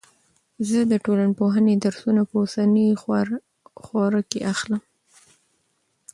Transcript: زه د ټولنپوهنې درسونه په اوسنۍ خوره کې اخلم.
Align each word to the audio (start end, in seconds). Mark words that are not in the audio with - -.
زه 0.69 0.79
د 0.91 0.93
ټولنپوهنې 1.05 1.73
درسونه 1.85 2.21
په 2.29 2.35
اوسنۍ 2.41 2.87
خوره 3.87 4.21
کې 4.29 4.39
اخلم. 4.53 4.81